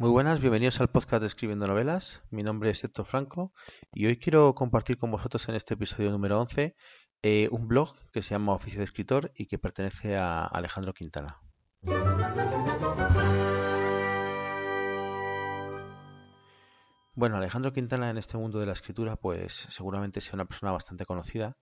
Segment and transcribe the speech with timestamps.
[0.00, 2.22] Muy buenas, bienvenidos al podcast de Escribiendo Novelas.
[2.30, 3.52] Mi nombre es Héctor Franco
[3.92, 6.74] y hoy quiero compartir con vosotros en este episodio número 11
[7.20, 11.42] eh, un blog que se llama Oficio de Escritor y que pertenece a Alejandro Quintana.
[17.12, 21.04] Bueno, Alejandro Quintana en este mundo de la escritura pues seguramente sea una persona bastante
[21.04, 21.58] conocida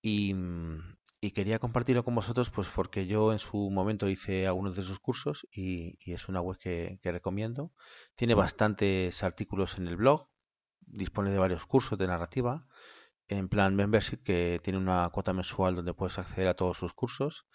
[0.00, 0.36] y,
[1.26, 5.00] y quería compartirlo con vosotros pues porque yo en su momento hice algunos de sus
[5.00, 7.72] cursos y, es una web que, recomiendo.
[8.14, 10.28] Tiene bastantes artículos en el blog,
[10.80, 12.64] dispone de varios cursos de narrativa,
[13.26, 17.46] en plan membership que tiene una cuota mensual donde puedes acceder a todos sus cursos.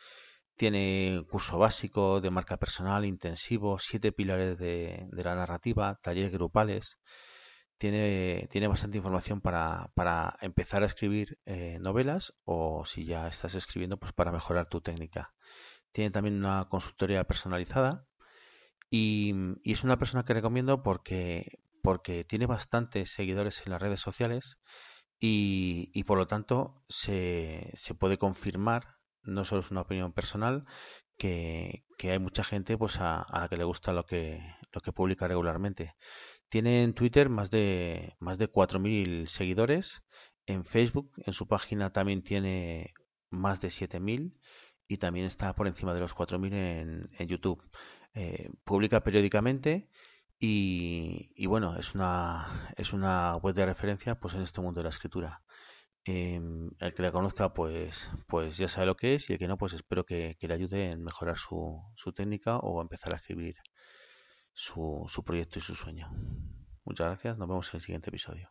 [0.57, 6.99] Tiene curso básico de marca personal, intensivo, siete pilares de, de la narrativa, talleres grupales
[7.81, 13.55] tiene, tiene bastante información para, para empezar a escribir eh, novelas o si ya estás
[13.55, 15.33] escribiendo, pues para mejorar tu técnica.
[15.89, 18.05] Tiene también una consultoría personalizada
[18.91, 24.59] y, es una persona que recomiendo porque, porque tiene bastantes seguidores en las redes sociales
[25.19, 30.65] y, y por lo tanto se, se, puede confirmar, no solo es una opinión personal,
[31.21, 35.27] que, hay mucha gente pues a, la que le gusta lo que, lo que publica
[35.27, 35.95] regularmente.
[36.49, 40.03] Tiene en Twitter más de, más de 4.000 seguidores.
[40.47, 42.93] En Facebook, en su página también tiene
[43.29, 44.33] más de 7.000
[44.87, 47.61] y también está por encima de los 4.000 en, en YouTube.
[48.13, 49.87] Eh, publica periódicamente
[50.43, 54.89] y, bueno, es una, es una web de referencia pues en este mundo de la
[54.89, 55.43] escritura.
[56.03, 59.47] Em, el que la conozca pues, pues ya sabe lo que es y el que
[59.47, 63.17] no pues espero que, que le ayude en mejorar su, su técnica o empezar a
[63.17, 63.55] escribir
[64.51, 66.09] su, su proyecto y su sueño.
[66.85, 68.49] Muchas gracias, nos vemos en el siguiente episodio.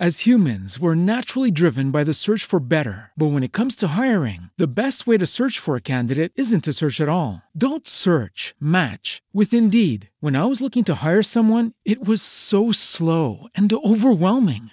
[0.00, 3.12] As humans, we're naturally driven by the search for better.
[3.16, 6.64] But when it comes to hiring, the best way to search for a candidate isn't
[6.64, 7.42] to search at all.
[7.56, 10.10] Don't search, match with Indeed.
[10.18, 14.72] When I was looking to hire someone, it was so slow and overwhelming.